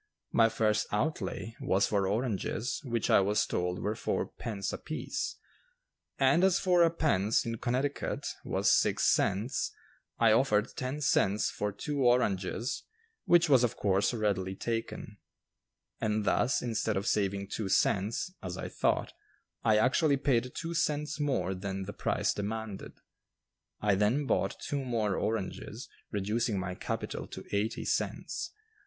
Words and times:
My 0.31 0.49
first 0.49 0.87
outlay 0.91 1.55
was 1.61 1.85
for 1.85 2.07
oranges 2.07 2.81
which 2.83 3.11
I 3.11 3.19
was 3.19 3.45
told 3.45 3.77
were 3.77 3.93
four 3.93 4.25
pence 4.25 4.73
apiece, 4.73 5.35
and 6.17 6.43
as 6.43 6.57
"four 6.57 6.89
pence" 6.89 7.45
in 7.45 7.59
Connecticut 7.59 8.25
was 8.43 8.71
six 8.71 9.03
cents, 9.03 9.71
I 10.17 10.31
offered 10.31 10.69
ten 10.75 11.01
cents 11.01 11.51
for 11.51 11.71
two 11.71 12.01
oranges 12.03 12.81
which 13.25 13.47
was 13.47 13.63
of 13.63 13.75
course 13.77 14.11
readily 14.11 14.55
taken; 14.55 15.17
and 15.99 16.25
thus, 16.25 16.63
instead 16.63 16.97
of 16.97 17.05
saving 17.05 17.47
two 17.49 17.69
cents, 17.69 18.33
as 18.41 18.57
I 18.57 18.69
thought, 18.69 19.13
I 19.63 19.77
actually 19.77 20.17
paid 20.17 20.51
two 20.55 20.73
cents 20.73 21.19
more 21.19 21.53
than 21.53 21.83
the 21.83 21.93
price 21.93 22.33
demanded. 22.33 22.93
I 23.81 23.93
then 23.93 24.25
bought 24.25 24.59
two 24.59 24.83
more 24.83 25.15
oranges, 25.15 25.87
reducing 26.09 26.57
my 26.59 26.73
capital 26.73 27.27
to 27.27 27.43
eighty 27.55 27.85
cents. 27.85 28.49